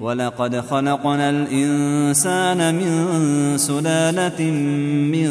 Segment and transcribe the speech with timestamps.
[0.00, 4.50] ولقد خلقنا الانسان من سلاله
[5.12, 5.30] من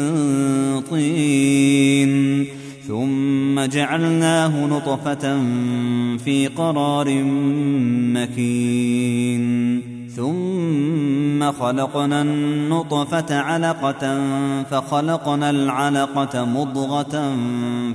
[0.90, 2.46] طين
[2.88, 5.42] ثم جعلناه نطفه
[6.24, 7.22] في قرار
[8.14, 9.42] مكين
[10.16, 14.20] ثم خلقنا النطفه علقه
[14.70, 17.34] فخلقنا العلقه مضغه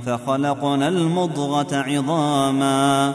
[0.06, 3.14] فخلقنا المضغه عظاما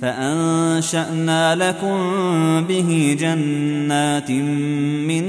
[0.00, 1.96] فأنشأنا لكم
[2.68, 5.24] به جنات من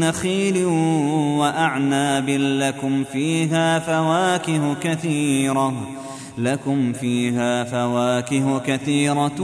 [0.00, 0.64] نخيل
[1.38, 5.96] وأعناب لكم فيها فواكه كثيرة
[6.38, 9.40] لكم فيها فواكه كثيرة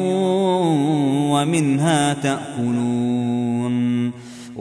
[1.30, 3.21] ومنها تأكلون.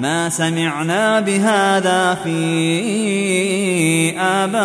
[0.00, 2.40] ما سمعنا بهذا في
[4.18, 4.58] آبائنا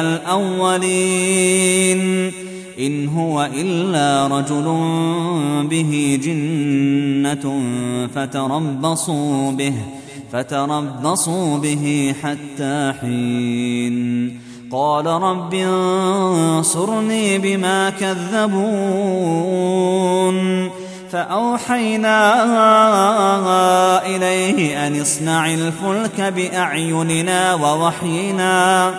[0.00, 1.22] الأولين.
[2.78, 4.64] إن هو إلا رجل
[5.70, 7.62] به جنة
[8.14, 9.74] فتربصوا به
[10.32, 14.38] فتربصوا به حتى حين.
[14.72, 19.22] قال رب انصرني بما كذبون.
[21.12, 22.16] فأوحينا
[24.06, 28.94] إليه أن اصنع الفلك بأعيننا ووحينا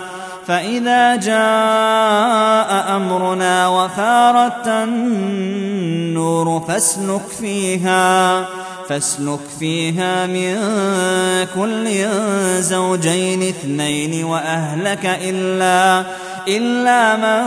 [0.46, 8.44] فإذا جاء أمرنا وفارت النور فاسلك فيها
[8.88, 10.56] فاسلك فيها من
[11.54, 12.06] كل
[12.62, 16.04] زوجين اثنين وأهلك إلا
[16.48, 17.42] إلا من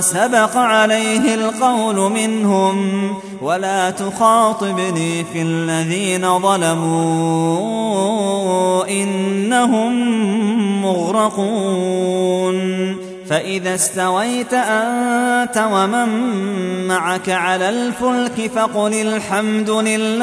[0.00, 3.08] سبق عليه القول منهم
[3.42, 7.62] ولا تخاطبني في الذين ظلموا
[8.88, 9.92] إنهم
[10.82, 12.62] مغرقون.
[13.30, 16.08] فإذا استويت أنت ومن
[16.88, 20.22] معك على الفلك فقل الحمد لله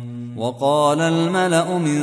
[0.41, 2.01] وقال الملأ من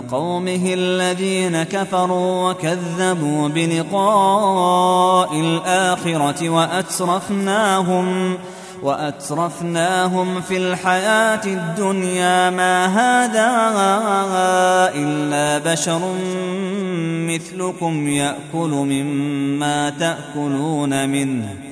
[0.00, 8.38] قومه الذين كفروا وكذبوا بلقاء الآخرة وأترفناهم
[8.82, 13.48] وأترفناهم في الحياة الدنيا ما هذا
[14.94, 16.00] إلا بشر
[17.28, 21.71] مثلكم يأكل مما تأكلون منه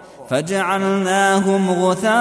[0.31, 2.11] فجعلناهم غثاء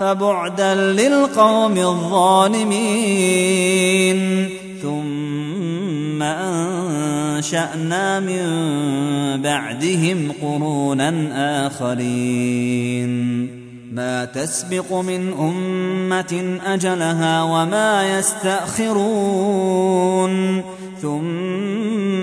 [0.00, 2.88] فبعدا للقوم الظالمين.
[4.82, 8.42] ثم أنشأنا من
[9.42, 11.10] بعدهم قرونا
[11.66, 13.48] آخرين.
[13.92, 19.68] ما تسبق من أمة أجلها وما يستأخرون.
[21.02, 21.57] ثم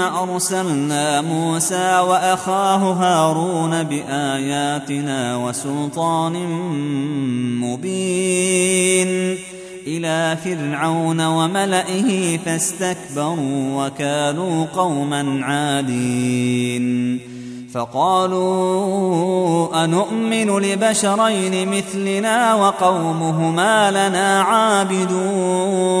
[0.00, 6.32] أرسلنا موسى وأخاه هارون بآياتنا وسلطان
[7.60, 9.38] مبين
[9.86, 17.20] إلى فرعون وملئه فاستكبروا وكانوا قوما عادين
[17.74, 26.00] فقالوا انومن لبشرين مثلنا وقومهما لنا عابدون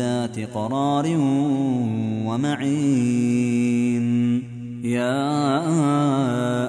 [0.00, 1.06] ذات قرار
[2.26, 4.06] ومعين.
[4.84, 5.28] يا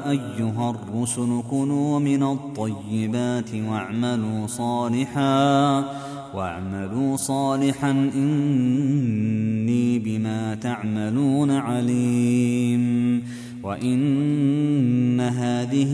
[0.10, 5.86] أيها الرسل كنوا من الطيبات واعملوا صالحا
[6.36, 13.24] واعملوا صالحا إني بما تعملون عليم.
[13.64, 15.94] وإن هذه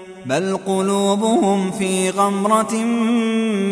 [0.25, 2.73] بل قلوبهم في غمرة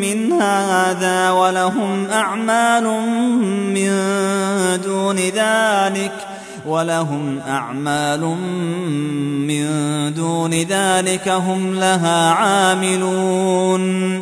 [0.01, 2.83] من هذا ولهم أعمال
[3.73, 3.91] من
[4.83, 6.13] دون ذلك
[6.65, 8.21] ولهم أعمال
[9.47, 9.67] من
[10.13, 14.21] دون ذلك هم لها عاملون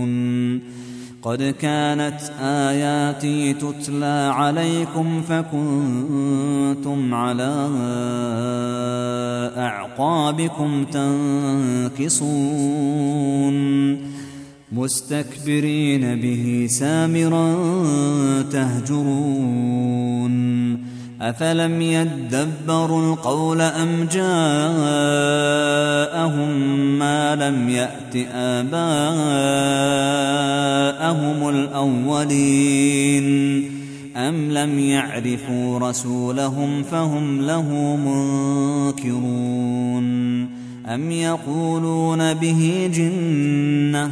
[1.21, 7.69] قد كانت آياتي تتلى عليكم فكنتم على
[9.57, 12.31] أعقابكم تنكصون
[14.71, 17.55] مستكبرين به سامرا
[18.51, 20.31] تهجرون
[21.21, 24.29] أفلم يدبروا القول أم جاءهم
[26.99, 28.79] ما لم يأت آباءهم
[31.49, 33.21] الأولين
[34.17, 37.95] أم لم يعرفوا رسولهم فهم له
[38.95, 40.01] منكرون
[40.85, 44.11] أم يقولون به جنة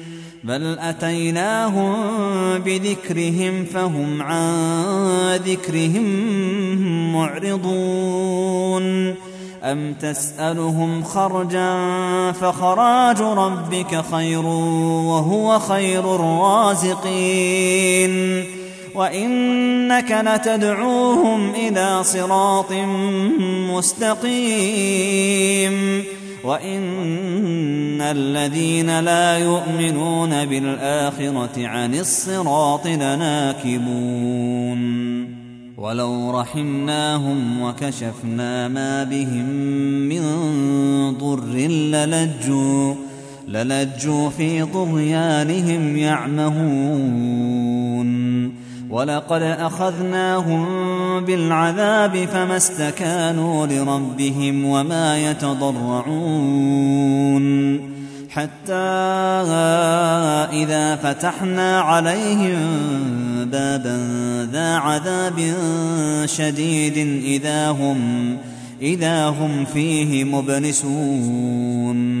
[0.43, 1.93] بل أتيناهم
[2.59, 6.03] بذكرهم فهم عن ذكرهم
[7.13, 9.15] معرضون.
[9.63, 11.75] أم تسألهم خرجا
[12.31, 18.11] فخراج ربك خير وهو خير الرازقين.
[18.95, 22.71] وإنك لتدعوهم إلى صراط
[23.75, 26.03] مستقيم.
[26.43, 34.31] وان الذين لا يؤمنون بالاخره عن الصراط لناكبون
[35.77, 39.45] ولو رحمناهم وكشفنا ما بهم
[40.09, 40.23] من
[41.17, 42.95] ضر للجوا
[43.47, 47.41] للجوا في طغيانهم يعمهون
[48.91, 50.65] ولقد أخذناهم
[51.25, 56.61] بالعذاب فما استكانوا لربهم وما يتضرعون
[58.29, 58.73] حتى
[60.53, 62.59] إذا فتحنا عليهم
[63.45, 63.99] بابا
[64.51, 65.53] ذا عذاب
[66.25, 68.37] شديد إذا هم
[68.81, 72.20] إذا هم فيه مبلسون.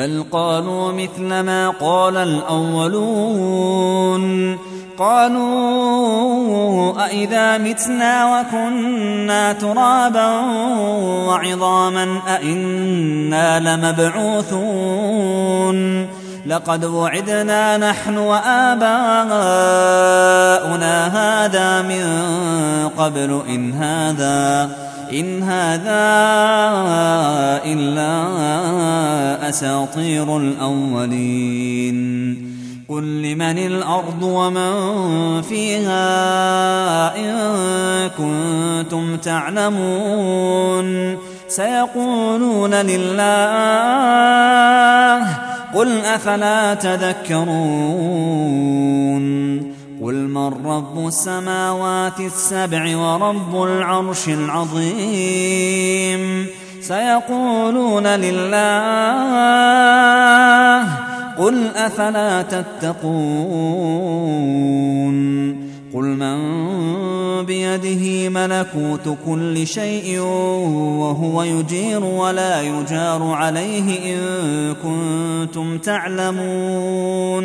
[0.00, 3.70] بل قالوا مثل ما قال الأولون
[4.98, 6.24] قالوا
[7.04, 10.26] أإذا متنا وكنا ترابا
[11.28, 15.00] وعظاما أإنا لمبعوثون
[16.46, 18.86] لقد وعدنا نحن وآباؤنا
[21.06, 22.04] هذا من
[22.98, 24.70] قبل إن هذا
[25.12, 25.90] إن هذا
[27.64, 32.00] إلا أساطير الأولين.
[32.88, 34.72] قل لمن الأرض ومن
[35.42, 37.34] فيها إن
[38.18, 41.16] كنتم تعلمون.
[41.48, 43.20] سيقولون لله
[45.74, 48.40] قل أفلا تذكرون.
[50.02, 55.60] قل من رب السماوات السبع ورب العرش العظيم
[56.80, 58.60] سيقولون لله
[61.38, 63.80] قل أفلا تتقون
[65.94, 66.60] قل من
[67.46, 74.20] بيده ملكوت كل شيء وهو يجير ولا يجار عليه إن
[74.74, 77.44] كنتم تعلمون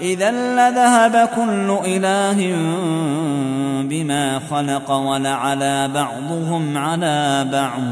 [0.00, 2.38] إذا لذهب كل إله
[3.82, 7.82] بما خلق ولعلى بعضهم على بعض.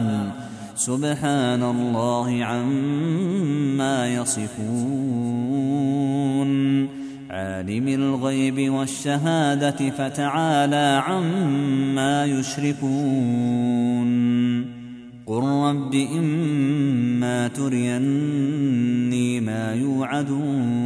[0.77, 5.47] سبحان الله عما يصفون.
[7.31, 14.07] عالم الغيب والشهادة فتعالى عما يشركون.
[15.27, 20.86] قل رب إما تريني ما يوعدون.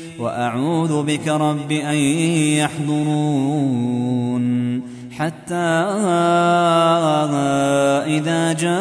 [0.21, 1.95] وأعوذ بك رب أن
[2.61, 4.01] يحضرون
[5.11, 5.55] حتى
[8.05, 8.71] إذا جاء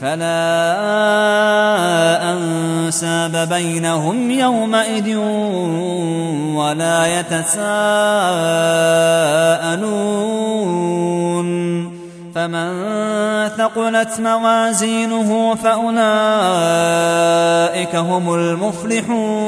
[0.00, 0.38] فلا
[2.32, 5.16] أنساب بينهم يومئذ
[6.56, 7.68] ولا يتساءلون.
[12.34, 12.68] فمن
[13.48, 15.96] ثقلت موازينه فأولئك
[17.96, 19.38] هم المفلحون.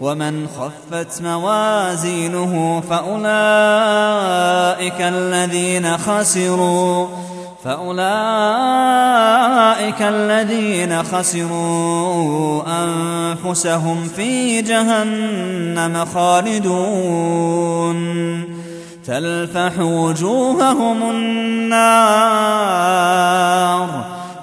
[0.00, 3.22] ومن خفت موازينه فأولئك
[5.00, 7.06] الذين خسروا.
[7.64, 8.02] فأولئك
[10.02, 17.42] الذين خسروا أنفسهم في جهنم خالدون.
[19.06, 21.52] تلفح وجوههم النار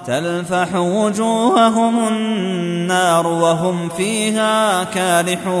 [0.06, 5.60] تلفح وجوههم النار وهم فيها كالحون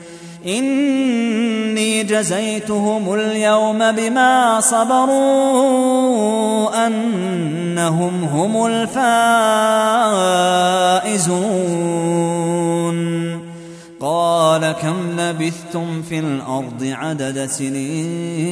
[0.45, 5.07] إني جزيتهم اليوم بما صبروا
[6.87, 9.11] أنهم هم الفائزون.
[13.99, 18.51] قال كم لبثتم في الأرض عدد سنين؟